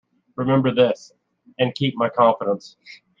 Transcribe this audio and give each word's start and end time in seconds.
Remember 0.35 0.73
this, 0.73 1.13
and 1.59 1.75
keep 1.75 1.93
my 1.95 2.09
confidence. 2.09 2.75